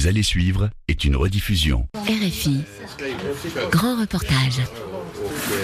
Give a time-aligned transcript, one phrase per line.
[0.00, 1.86] vous allez suivre est une rediffusion.
[1.94, 2.62] RFI.
[3.70, 4.62] Grand reportage.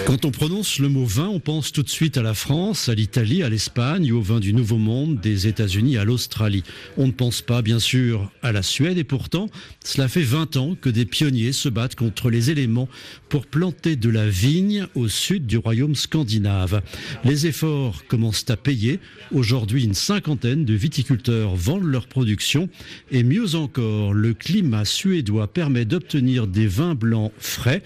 [0.05, 2.95] Quand on prononce le mot vin, on pense tout de suite à la France, à
[2.95, 6.63] l'Italie, à l'Espagne, au vin du Nouveau Monde, des États-Unis à l'Australie.
[6.97, 9.49] On ne pense pas, bien sûr, à la Suède et pourtant,
[9.83, 12.87] cela fait 20 ans que des pionniers se battent contre les éléments
[13.29, 16.81] pour planter de la vigne au sud du royaume scandinave.
[17.25, 18.99] Les efforts commencent à payer.
[19.33, 22.69] Aujourd'hui, une cinquantaine de viticulteurs vendent leur production
[23.11, 27.83] et mieux encore, le climat suédois permet d'obtenir des vins blancs frais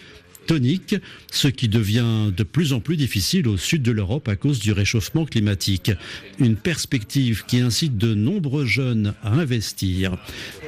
[0.47, 0.95] tonique,
[1.31, 4.71] ce qui devient de plus en plus difficile au sud de l'Europe à cause du
[4.71, 5.91] réchauffement climatique.
[6.39, 10.17] Une perspective qui incite de nombreux jeunes à investir.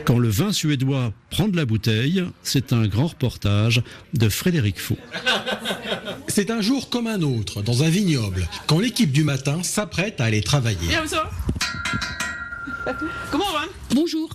[0.06, 3.82] Quand le vin suédois prend de la bouteille, c'est un grand reportage
[4.14, 4.98] de Frédéric Faux.
[6.28, 10.26] C'est un jour comme un autre, dans un vignoble, quand l'équipe du matin s'apprête à
[10.26, 10.90] aller travailler.
[13.94, 14.30] Bonjour.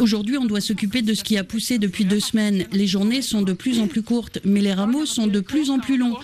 [0.00, 2.66] Aujourd'hui, on doit s'occuper de ce qui a poussé depuis deux semaines.
[2.72, 5.78] Les journées sont de plus en plus courtes, mais les rameaux sont de plus en
[5.78, 6.16] plus longs.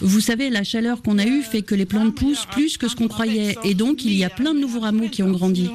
[0.00, 2.96] Vous savez, la chaleur qu'on a eue fait que les plantes poussent plus que ce
[2.96, 5.70] qu'on croyait, et donc il y a plein de nouveaux rameaux qui ont grandi.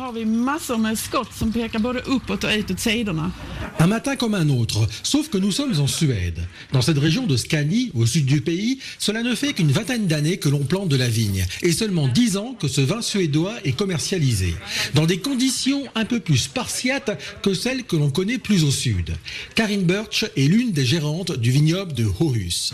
[3.79, 6.39] Un matin comme un autre, sauf que nous sommes en Suède.
[6.73, 10.37] Dans cette région de Scanie, au sud du pays, cela ne fait qu'une vingtaine d'années
[10.37, 13.73] que l'on plante de la vigne, et seulement dix ans que ce vin suédois est
[13.73, 14.55] commercialisé
[14.93, 19.13] dans des conditions un peu plus spartiates que celles que l'on connaît plus au sud.
[19.55, 22.71] Karine Birch est l'une des gérantes du vignoble de Horus.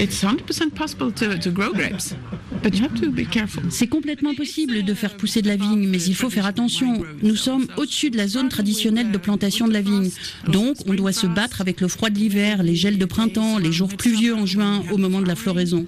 [3.70, 7.03] C'est complètement possible de faire pousser de la vigne, mais il faut faire attention.
[7.22, 10.09] Nous sommes au-dessus de la zone traditionnelle de plantation de la vigne.
[10.48, 13.72] Donc, on doit se battre avec le froid de l'hiver, les gels de printemps, les
[13.72, 15.86] jours pluvieux en juin, au moment de la floraison.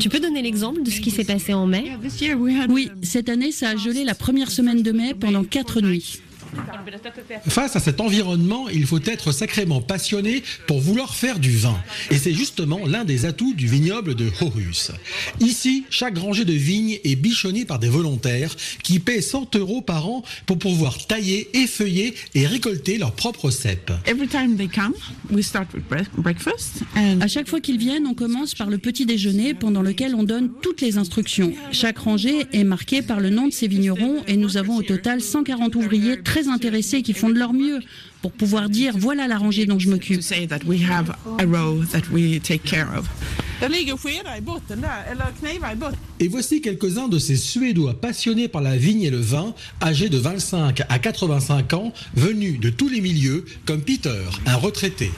[0.00, 1.92] Tu peux donner l'exemple de ce qui s'est passé en mai?
[2.68, 6.20] Oui, cette année, ça a gelé la première semaine de mai pendant quatre nuits.
[7.48, 11.76] Face à cet environnement, il faut être sacrément passionné pour vouloir faire du vin.
[12.10, 14.92] Et c'est justement l'un des atouts du vignoble de Horus.
[15.40, 20.08] Ici, chaque rangée de vignes est bichonnée par des volontaires qui paient 100 euros par
[20.08, 23.92] an pour pouvoir tailler, effeuiller et récolter leurs propres cèpes.
[27.20, 30.50] À chaque fois qu'ils viennent, on commence par le petit déjeuner pendant lequel on donne
[30.62, 31.52] toutes les instructions.
[31.70, 35.20] Chaque rangée est marquée par le nom de ses vignerons et nous avons au total
[35.20, 37.80] 140 ouvriers très intéressés qui font de leur mieux
[38.20, 40.22] pour pouvoir dire voilà la rangée dont je m'occupe.
[46.18, 50.18] Et voici quelques-uns de ces Suédois passionnés par la vigne et le vin, âgés de
[50.18, 55.10] 25 à 85 ans, venus de tous les milieux, comme Peter, un retraité.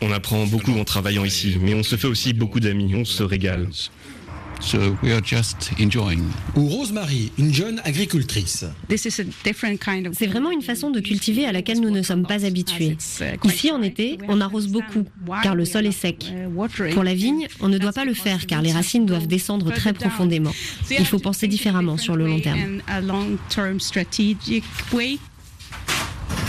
[0.00, 3.22] On apprend beaucoup en travaillant ici, mais on se fait aussi beaucoup d'amis, on se
[3.22, 3.68] régale.
[6.56, 8.64] Ou Rosemary, une jeune agricultrice.
[10.12, 12.96] C'est vraiment une façon de cultiver à laquelle nous ne sommes pas habitués.
[13.44, 15.04] Ici, en été, on arrose beaucoup,
[15.42, 16.32] car le sol est sec.
[16.94, 19.92] Pour la vigne, on ne doit pas le faire, car les racines doivent descendre très
[19.92, 20.52] profondément.
[20.90, 22.80] Il faut penser différemment sur le long terme.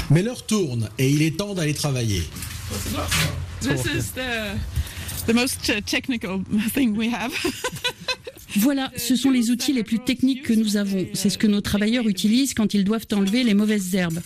[0.09, 2.23] Mais l'heure tourne et il est temps d'aller travailler.
[8.55, 11.05] Voilà, ce sont les outils les plus techniques que nous avons.
[11.13, 14.19] C'est ce que nos travailleurs utilisent quand ils doivent enlever les mauvaises herbes.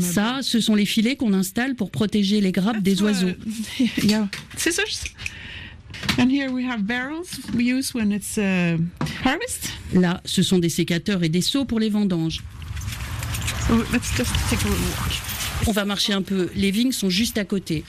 [0.00, 3.32] Ça, ce sont les filets qu'on installe pour protéger les grappes des oiseaux.
[9.92, 12.42] Là, ce sont des sécateurs et des seaux pour les vendanges.
[15.66, 16.50] On va marcher un peu.
[16.54, 17.84] Les vignes sont juste à côté.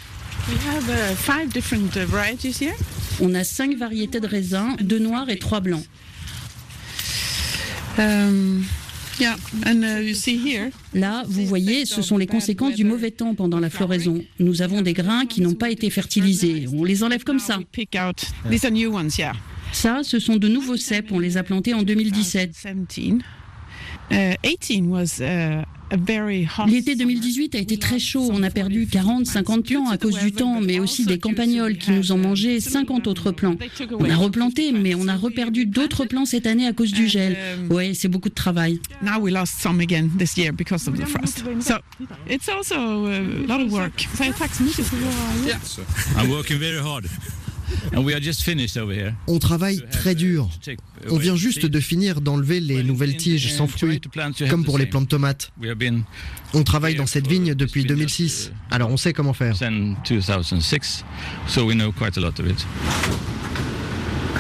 [3.20, 5.84] On a cinq variétés de raisins, deux noirs et trois blancs.
[10.94, 14.24] Là, vous voyez, ce sont les conséquences du mauvais temps pendant la floraison.
[14.40, 16.68] Nous avons des grains qui n'ont pas été fertilisés.
[16.74, 17.60] On les enlève comme ça.
[19.72, 21.12] Ça, ce sont de nouveaux cèpes.
[21.12, 22.52] On les a plantés en 2017.
[26.68, 28.30] L'été 2018 a été très chaud.
[28.32, 31.92] On a perdu 40, 50 plants à cause du temps, mais aussi des campagnols qui
[31.92, 33.56] nous ont mangé 50 autres plants.
[34.00, 37.38] On a replanté, mais on a reperdu d'autres plants cette année à cause du gel.
[37.70, 38.80] Ouais, c'est beaucoup de travail.
[49.28, 50.50] On travaille très dur.
[51.10, 54.00] On vient juste de finir d'enlever les nouvelles tiges sans fruits,
[54.50, 55.52] comme pour les plants de tomates.
[56.54, 59.56] On travaille dans cette vigne depuis 2006, alors on sait comment faire.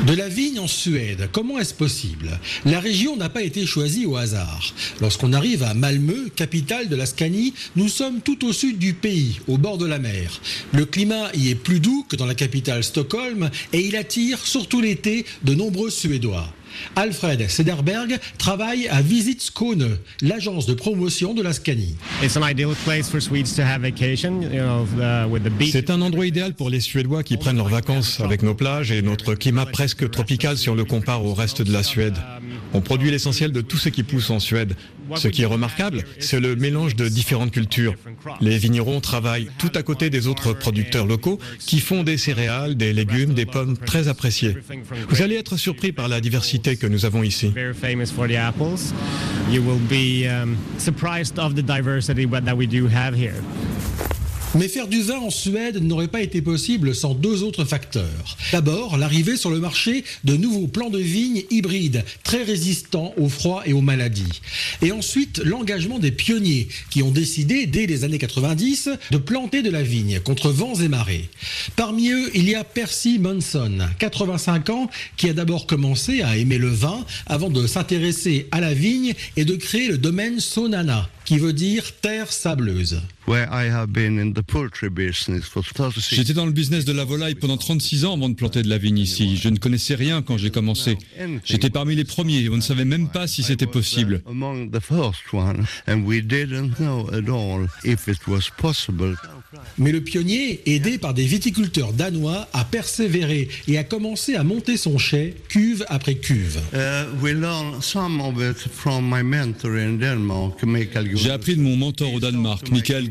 [0.03, 2.39] De la vigne en Suède, comment est-ce possible?
[2.63, 4.74] La région n'a pas été choisie au hasard.
[5.01, 9.39] Lorsqu'on arrive à Malmö, capitale de la Scanie, nous sommes tout au sud du pays,
[9.47, 10.42] au bord de la mer.
[10.74, 14.81] Le climat y est plus doux que dans la capitale Stockholm et il attire, surtout
[14.81, 16.53] l'été, de nombreux Suédois.
[16.95, 21.95] Alfred Sederberg travaille à Visit Skåne, l'agence de promotion de la Scanie.
[25.72, 29.01] C'est un endroit idéal pour les Suédois qui prennent leurs vacances avec nos plages et
[29.01, 32.16] notre climat presque tropical si on le compare au reste de la Suède.
[32.74, 34.75] On produit l'essentiel de tout ce qui pousse en Suède.
[35.16, 37.96] Ce qui est remarquable, c'est le mélange de différentes cultures.
[38.42, 42.94] Les vignerons travaillent tout à côté des autres producteurs locaux qui font des céréales, des
[42.94, 44.56] légumes, des pommes très appréciées.
[45.10, 47.52] Vous allez être surpris par la diversité que nous avons ici.
[54.56, 58.38] Mais faire du vin en Suède n'aurait pas été possible sans deux autres facteurs.
[58.54, 63.63] D'abord, l'arrivée sur le marché de nouveaux plants de vignes hybrides, très résistants au froid
[63.66, 64.42] et aux maladies.
[64.81, 69.69] Et ensuite, l'engagement des pionniers qui ont décidé, dès les années 90, de planter de
[69.69, 71.30] la vigne contre vents et marées.
[71.75, 76.60] Parmi eux, il y a Percy Monson, 85 ans, qui a d'abord commencé à aimer
[76.60, 81.40] le vin avant de s'intéresser à la vigne et de créer le domaine Sonana, qui
[81.40, 83.01] veut dire terre sableuse.
[86.12, 88.77] J'étais dans le business de la volaille pendant 36 ans avant de planter de la
[88.77, 89.38] vigne ici.
[89.38, 90.98] Je ne connaissais rien quand j'ai commencé.
[91.44, 92.48] J'étais parmi les premiers.
[92.50, 94.22] On ne savait même pas si c'était possible.
[99.77, 104.77] Mais le pionnier, aidé par des viticulteurs danois, a persévéré et a commencé à monter
[104.77, 106.60] son chai cuve après cuve.
[111.18, 113.07] J'ai appris de mon mentor au Danemark, Michael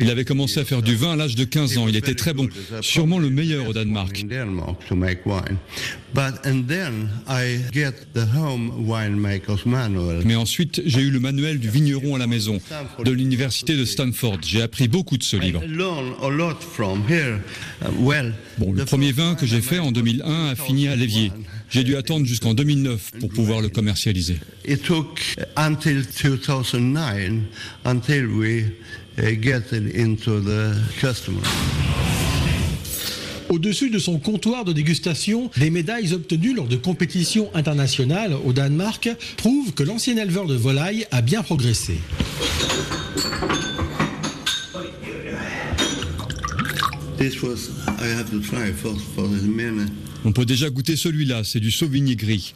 [0.00, 1.88] Il avait commencé à faire du vin à l'âge de 15 ans.
[1.88, 2.48] Il était très bon,
[2.80, 4.24] sûrement le meilleur au Danemark.
[10.24, 12.58] Mais ensuite, j'ai eu le manuel du vigneron à la maison
[13.04, 14.38] de l'université de Stanford.
[14.42, 15.62] J'ai appris beaucoup de ce livre.
[18.58, 21.32] Bon, le premier vin que j'ai fait en 2001 a fini à l'évier.
[21.70, 24.38] J'ai dû attendre jusqu'en 2009 pour pouvoir le commercialiser.
[33.48, 39.08] Au-dessus de son comptoir de dégustation, des médailles obtenues lors de compétitions internationales au Danemark
[39.38, 41.94] prouvent que l'ancien éleveur de volailles a bien progressé.
[50.24, 52.54] On peut déjà goûter celui-là, c'est du Sauvigny gris.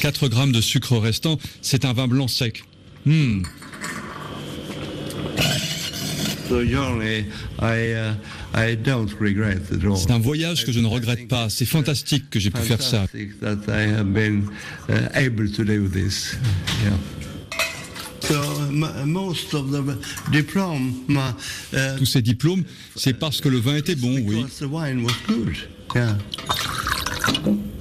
[0.00, 2.64] 4 grammes de sucre restant, c'est un vin blanc sec.
[3.06, 3.42] Hmm.
[9.96, 11.48] C'est un voyage que je ne regrette pas.
[11.48, 13.06] C'est fantastique que j'ai pu faire ça.
[21.98, 22.62] Tous ces diplômes,
[22.96, 24.44] c'est parce que le vin était bon, oui.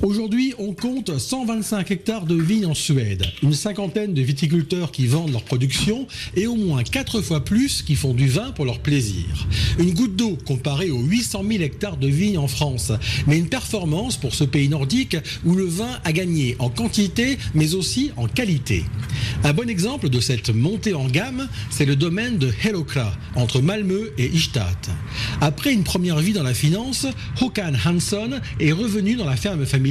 [0.03, 5.31] Aujourd'hui, on compte 125 hectares de vignes en Suède, une cinquantaine de viticulteurs qui vendent
[5.31, 9.47] leur production et au moins 4 fois plus qui font du vin pour leur plaisir.
[9.77, 12.91] Une goutte d'eau comparée aux 800 000 hectares de vignes en France,
[13.27, 17.75] mais une performance pour ce pays nordique où le vin a gagné en quantité mais
[17.75, 18.85] aussi en qualité.
[19.43, 24.11] Un bon exemple de cette montée en gamme, c'est le domaine de Hellokra, entre Malmö
[24.17, 24.65] et Ystad.
[25.41, 27.05] Après une première vie dans la finance,
[27.39, 29.90] Håkan Hansson est revenu dans la ferme familiale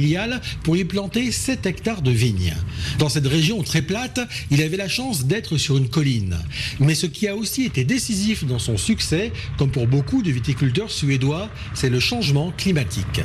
[0.63, 2.53] pour y planter 7 hectares de vignes.
[2.99, 6.37] Dans cette région très plate, il avait la chance d'être sur une colline.
[6.79, 10.91] Mais ce qui a aussi été décisif dans son succès, comme pour beaucoup de viticulteurs
[10.91, 13.21] suédois, c'est le changement climatique.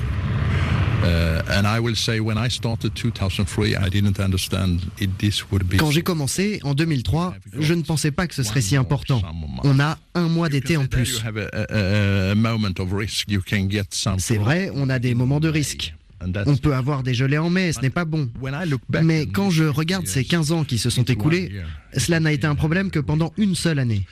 [5.78, 9.22] Quand j'ai commencé en 2003, je ne pensais pas que ce serait si important.
[9.62, 11.22] On a un mois d'été en plus.
[14.18, 15.94] C'est vrai, on a des moments de risque.
[16.46, 18.28] On peut avoir des gelées en mai, ce n'est pas bon.
[19.02, 21.52] Mais quand je regarde ces 15 ans qui se sont écoulés,
[21.96, 24.06] cela n'a été un problème que pendant une seule année.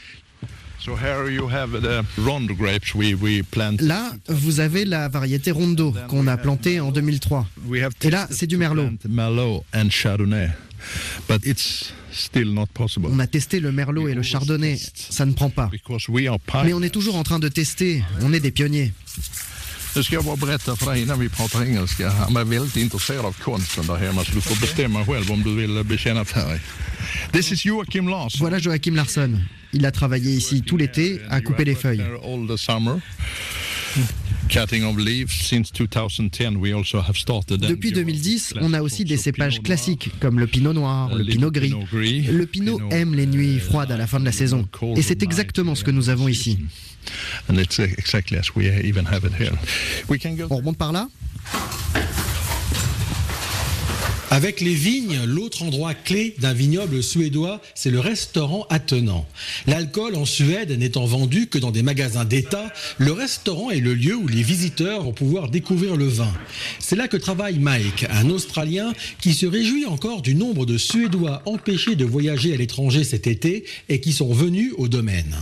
[3.80, 7.46] Là, vous avez la variété Rondo qu'on a plantée en 2003.
[8.02, 8.90] Et là, c'est du Merlot.
[13.10, 15.70] On a testé le Merlot et le Chardonnay, ça ne prend pas.
[16.64, 18.92] Mais on est toujours en train de tester, on est des pionniers.
[19.96, 22.10] Nu ska jag bara berätta för dig innan vi pratar engelska.
[22.10, 25.54] Han är väldigt intresserad av konsten där hemma så du får bestämma själv om du
[25.54, 26.60] vill bekänna färg.
[27.32, 28.46] This is Joachim Larsson.
[28.46, 29.40] Voilà Joachim Larsson.
[29.72, 32.04] Il a travaillé ici tout l'été à couper les feuilles.
[37.68, 41.74] Depuis 2010, on a aussi des cépages classiques comme le pinot noir, le pinot gris.
[41.92, 44.68] Le pinot aime les nuits froides à la fin de la saison.
[44.96, 46.58] Et c'est exactement ce que nous avons ici.
[47.48, 49.58] And it's uh, exactly as we even have it here.
[50.08, 50.48] We can go.
[50.50, 51.08] On par là.
[54.34, 59.28] Avec les vignes, l'autre endroit clé d'un vignoble suédois, c'est le restaurant attenant.
[59.68, 64.16] L'alcool en Suède n'étant vendu que dans des magasins d'État, le restaurant est le lieu
[64.16, 66.32] où les visiteurs vont pouvoir découvrir le vin.
[66.80, 71.40] C'est là que travaille Mike, un Australien qui se réjouit encore du nombre de Suédois
[71.46, 75.36] empêchés de voyager à l'étranger cet été et qui sont venus au domaine.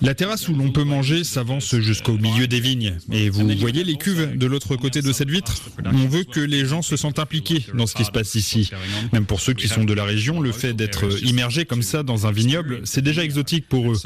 [0.00, 2.96] La terrasse où l'on peut manger s'avance jusqu'au milieu des vignes.
[3.12, 5.60] Et vous voyez les cuves de l'autre côté de cette vitre?
[5.84, 8.70] On veut que les gens se sentent impliqués dans ce qui se passe ici.
[9.12, 12.26] Même pour ceux qui sont de la région, le fait d'être immergé comme ça dans
[12.26, 13.96] un vignoble, c'est déjà exotique pour eux.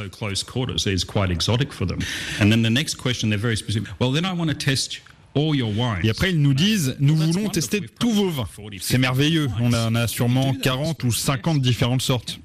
[6.02, 8.48] Et après, ils nous disent, nous voulons tester tous vos vins.
[8.80, 12.40] C'est merveilleux, on en a sûrement 40 ou 50 différentes sortes.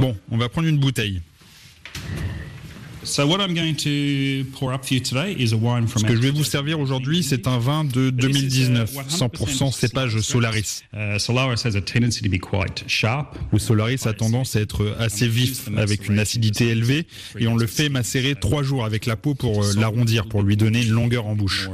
[0.00, 1.22] Bon, on va prendre une bouteille.
[5.98, 10.82] Ce que je vais vous servir aujourd'hui, c'est un vin de 2019, 100% cépage Solaris.
[10.94, 11.18] Uh,
[13.58, 17.06] Solaris a tendance à être assez vif, avec une acidité élevée,
[17.38, 20.56] et on le fait macérer trois jours avec la peau pour euh, l'arrondir, pour lui
[20.56, 21.68] donner une longueur en bouche.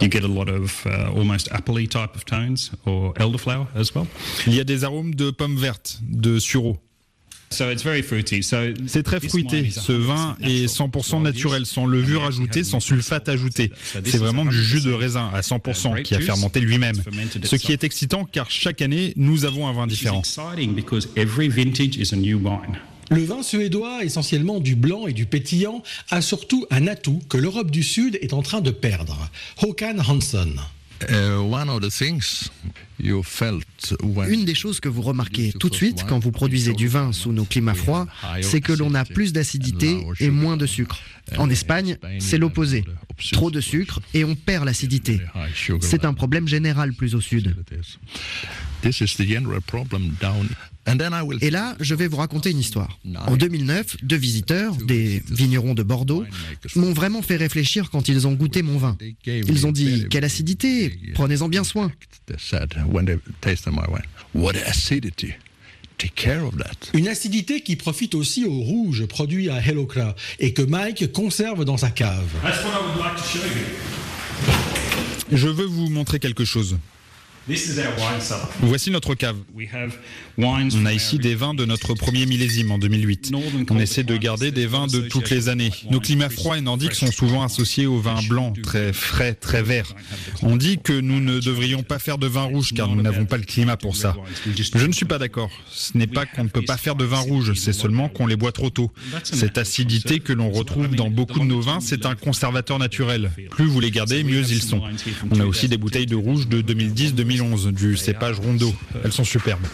[0.00, 4.06] You get a lot of uh, almost appley type of tones or elderflower as well.
[4.46, 6.78] Il y a des arômes de pommes vertes, de sureau.
[7.52, 9.70] C'est très fruité.
[9.70, 13.72] Ce vin est 100% naturel, sans levure ajoutée, sans sulfate ajouté.
[14.04, 16.96] C'est vraiment du jus de raisin à 100% qui a fermenté lui-même.
[17.42, 20.22] Ce qui est excitant car chaque année, nous avons un vin différent.
[23.10, 27.70] Le vin suédois, essentiellement du blanc et du pétillant, a surtout un atout que l'Europe
[27.70, 29.28] du Sud est en train de perdre.
[29.60, 30.54] Håkan Hansson.
[31.08, 31.40] Uh,
[34.28, 37.32] Une des choses que vous remarquez tout de suite quand vous produisez du vin sous
[37.32, 38.06] nos climats froids,
[38.42, 41.00] c'est que l'on a plus d'acidité et moins de sucre.
[41.38, 42.84] En Espagne, c'est l'opposé.
[43.32, 45.20] Trop de sucre et on perd l'acidité.
[45.80, 47.56] C'est un problème général plus au sud.
[51.40, 52.98] Et là, je vais vous raconter une histoire.
[53.26, 56.24] En 2009, deux visiteurs, des vignerons de Bordeaux,
[56.74, 58.96] m'ont vraiment fait réfléchir quand ils ont goûté mon vin.
[59.26, 61.92] Ils ont dit Quelle acidité Prenez-en bien soin.
[66.94, 71.76] Une acidité qui profite aussi au rouge produit à Hellocra et que Mike conserve dans
[71.76, 72.26] sa cave.
[75.30, 76.78] Je veux vous montrer quelque chose.
[78.62, 79.36] Voici notre cave.
[80.38, 83.32] On a ici des vins de notre premier millésime en 2008.
[83.70, 85.70] On essaie de garder des vins de toutes les années.
[85.90, 89.94] Nos climats froids et nordiques sont souvent associés aux vins blancs, très frais, très verts.
[90.42, 93.36] On dit que nous ne devrions pas faire de vin rouge car nous n'avons pas
[93.36, 94.16] le climat pour ça.
[94.56, 95.50] Je ne suis pas d'accord.
[95.70, 98.36] Ce n'est pas qu'on ne peut pas faire de vin rouge, c'est seulement qu'on les
[98.36, 98.90] boit trop tôt.
[99.24, 103.30] Cette acidité que l'on retrouve dans beaucoup de nos vins, c'est un conservateur naturel.
[103.50, 104.82] Plus vous les gardez, mieux ils sont.
[105.30, 107.39] On a aussi des bouteilles de rouge de 2010-2011
[107.72, 108.72] du cépage Rondo.
[109.02, 109.66] Elles sont superbes.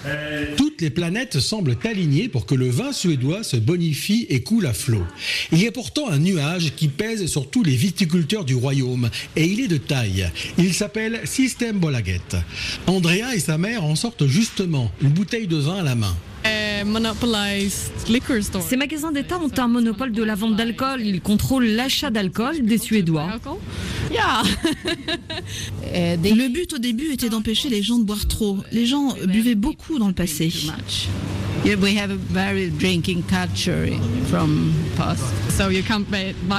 [0.56, 4.72] Toutes les planètes semblent alignées pour que le vin suédois se bonifie et coule à
[4.72, 5.04] flot.
[5.52, 9.46] Il y a pourtant un nuage qui pèse sur tous les viticulteurs du royaume et
[9.46, 10.30] il est de taille.
[10.58, 12.20] Il s'appelle System Bolaget.
[12.86, 16.14] Andrea et sa mère en sortent justement une bouteille de vin à la main.
[18.60, 21.00] Ces magasins d'État ont un monopole de la vente d'alcool.
[21.02, 23.28] Ils contrôlent l'achat d'alcool des Suédois.
[26.46, 28.58] Le but au début était d'empêcher les gens de boire trop.
[28.72, 30.52] Les gens buvaient beaucoup dans le passé.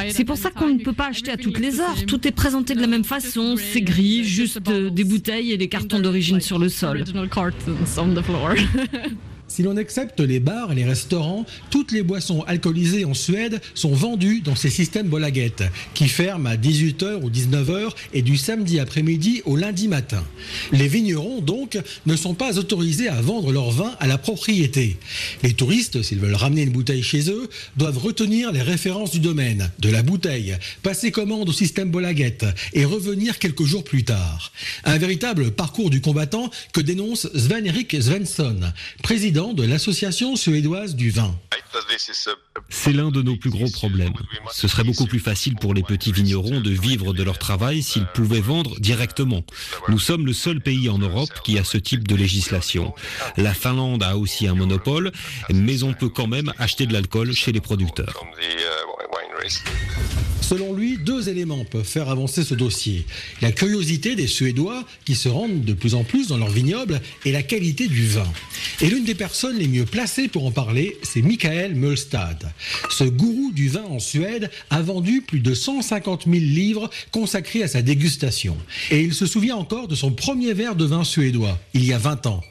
[0.09, 2.05] C'est pour ça qu'on ne peut pas acheter à toutes les heures.
[2.05, 3.55] Tout est présenté de la même façon.
[3.57, 7.03] C'est gris, juste des bouteilles et des cartons d'origine sur le sol.
[9.57, 13.95] Si l'on accepte les bars et les restaurants, toutes les boissons alcoolisées en Suède sont
[13.95, 15.55] vendues dans ces systèmes Bolaget,
[15.95, 20.23] qui ferment à 18h ou 19h et du samedi après-midi au lundi matin.
[20.71, 24.97] Les vignerons, donc, ne sont pas autorisés à vendre leur vin à la propriété.
[25.41, 29.71] Les touristes, s'ils veulent ramener une bouteille chez eux, doivent retenir les références du domaine,
[29.79, 32.37] de la bouteille, passer commande au système Bolaget
[32.73, 34.51] et revenir quelques jours plus tard.
[34.83, 38.59] Un véritable parcours du combattant que dénonce Sven-Erik Svensson,
[39.01, 41.35] président de l'association suédoise du vin.
[42.69, 44.13] C'est l'un de nos plus gros problèmes.
[44.51, 48.05] Ce serait beaucoup plus facile pour les petits vignerons de vivre de leur travail s'ils
[48.07, 49.43] pouvaient vendre directement.
[49.87, 52.93] Nous sommes le seul pays en Europe qui a ce type de législation.
[53.37, 55.11] La Finlande a aussi un monopole,
[55.53, 58.23] mais on peut quand même acheter de l'alcool chez les producteurs.
[60.47, 63.05] Selon lui, deux éléments peuvent faire avancer ce dossier.
[63.41, 67.33] La curiosité des Suédois qui se rendent de plus en plus dans leurs vignobles et
[67.33, 68.31] la qualité du vin.
[68.79, 72.49] Et l'une des personnes les mieux placées pour en parler, c'est Michael Mölstad.
[72.89, 77.67] Ce gourou du vin en Suède a vendu plus de 150 000 livres consacrés à
[77.67, 78.55] sa dégustation.
[78.89, 81.97] Et il se souvient encore de son premier verre de vin suédois, il y a
[81.97, 82.41] 20 ans.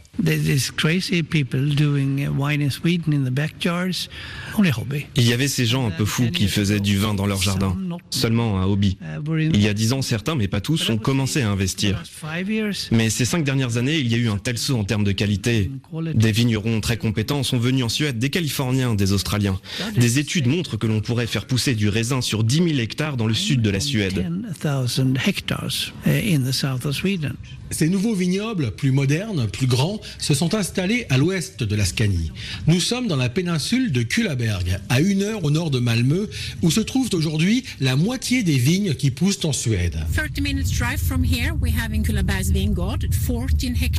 [5.16, 7.76] Il y avait ces gens un peu fous qui faisaient du vin dans leur jardin,
[8.10, 8.96] seulement un hobby.
[9.52, 12.02] Il y a dix ans, certains, mais pas tous, ont commencé à investir.
[12.90, 15.12] Mais ces cinq dernières années, il y a eu un tel saut en termes de
[15.12, 15.70] qualité.
[16.14, 19.60] Des vignerons très compétents sont venus en Suède, des Californiens, des Australiens.
[19.96, 23.26] Des études montrent que l'on pourrait faire pousser du raisin sur 10 000 hectares dans
[23.26, 24.26] le sud de la Suède.
[27.70, 32.32] Ces nouveaux vignobles, plus modernes, plus grands, se sont installés à l'ouest de la Scanie.
[32.66, 36.28] Nous sommes dans la péninsule de Kullaberg, à une heure au nord de Malmö,
[36.62, 39.98] où se trouvent aujourd'hui la moitié des vignes qui poussent en Suède.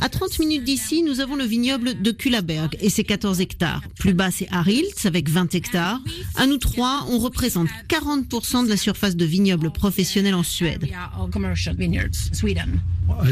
[0.00, 3.82] À 30 minutes d'ici, nous avons le vignoble de Kullaberg et ses 14 hectares.
[3.98, 6.00] Plus bas, c'est Arilts avec 20 hectares.
[6.36, 10.88] À nous trois, on représente 40% de la surface de vignoble professionnel en Suède.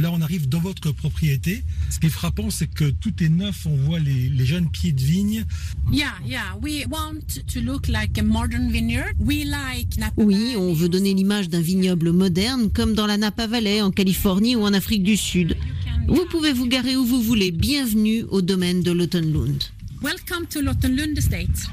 [0.00, 1.62] Là, on arrive dans votre propriété.
[1.90, 3.66] Ce qui est frappant, c'est que tout est neuf.
[3.66, 5.44] On voit les, jeunes pieds de vigne.
[10.16, 14.56] Oui, on veut donner l'image d'un vignoble moderne, comme dans la Napa Valley, en Californie
[14.56, 15.56] ou en Afrique du Sud.
[16.08, 17.50] Vous pouvez vous garer où vous voulez.
[17.50, 19.62] Bienvenue au domaine de Lottenlund.
[20.02, 21.70] Welcome to Lottenlund Estate.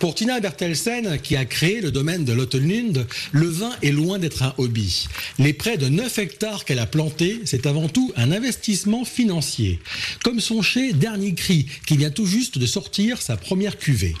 [0.00, 4.42] Pour Tina Bertelsen, qui a créé le domaine de Lottenlund, le vin est loin d'être
[4.42, 5.08] un hobby.
[5.38, 9.78] Les près de 9 hectares qu'elle a plantés, c'est avant tout un investissement financier.
[10.24, 14.14] Comme son chai Dernier Cri, qui vient tout juste de sortir sa première cuvée.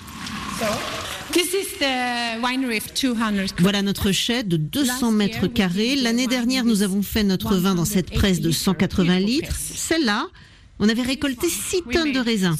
[3.58, 5.96] Voilà notre chai de 200 mètres carrés.
[5.96, 9.56] L'année dernière, nous avons fait notre vin dans cette presse de 180 litres.
[9.56, 10.28] Celle-là,
[10.80, 12.56] on avait récolté 6 tonnes de raisin.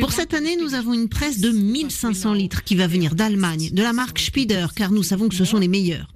[0.00, 3.82] Pour cette année, nous avons une presse de 1500 litres qui va venir d'Allemagne, de
[3.82, 6.08] la marque Spieder, car nous savons que ce sont les meilleurs.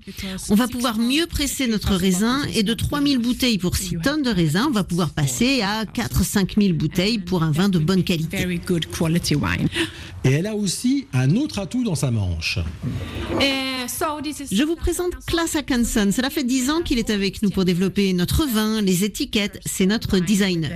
[0.48, 4.30] On va pouvoir mieux presser notre raisin et de 3000 bouteilles pour 6 tonnes de
[4.30, 8.38] raisin, on va pouvoir passer à 4-5 000 bouteilles pour un vin de bonne qualité.
[10.24, 12.58] Et elle a aussi un autre atout dans sa manche.
[14.50, 15.56] Je vous présente Klaas
[16.12, 19.60] Cela fait 10 ans qu'il est avec nous pour développer notre vin, les étiquettes.
[19.66, 20.70] C'est notre designer.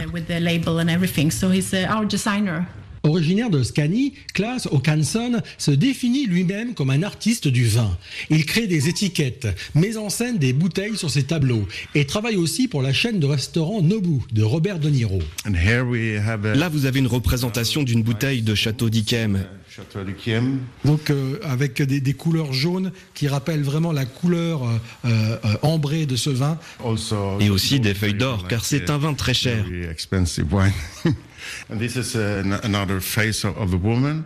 [3.04, 7.96] Originaire de Scanie, Klaas Okanson se définit lui-même comme un artiste du vin.
[8.30, 12.68] Il crée des étiquettes, met en scène des bouteilles sur ses tableaux et travaille aussi
[12.68, 15.20] pour la chaîne de restaurants Nobu de Robert De Niro.
[16.54, 19.44] Là, vous avez une représentation d'une bouteille de Château d'Yquem.
[20.84, 26.14] Donc euh, avec des, couleurs jaunes qui rappellent vraiment la couleur euh, euh, ambrée de
[26.16, 26.58] ce vin.
[27.40, 29.64] Et aussi des feuilles d'or, car c'est un vin très cher.
[31.70, 34.24] And this is another face of the woman.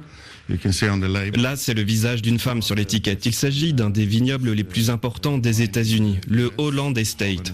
[1.36, 3.26] Là, c'est le visage d'une femme sur l'étiquette.
[3.26, 7.52] Il s'agit d'un des vignobles les plus importants des États-Unis, le Holland Estate.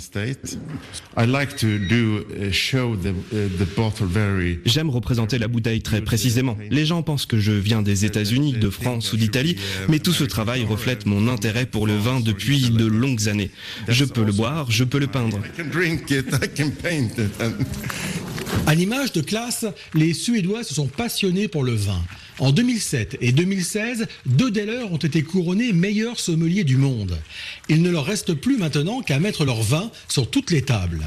[4.64, 6.58] J'aime représenter la bouteille très précisément.
[6.70, 9.56] Les gens pensent que je viens des États-Unis, de France ou d'Italie,
[9.88, 13.50] mais tout ce travail reflète mon intérêt pour le vin depuis de longues années.
[13.88, 15.40] Je peux le boire, je peux le peindre.
[18.66, 22.02] À l'image de classe, les Suédois se sont passionnés pour le vin.
[22.38, 27.18] En 2007 et 2016, deux des leurs ont été couronnés meilleurs sommeliers du monde.
[27.68, 31.04] Il ne leur reste plus maintenant qu'à mettre leur vin sur toutes les tables.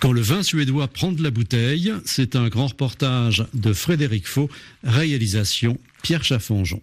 [0.00, 4.48] Quand le vin suédois prend de la bouteille, c'est un grand reportage de Frédéric Faux,
[4.82, 6.80] réalisation Pierre Chaffonjon.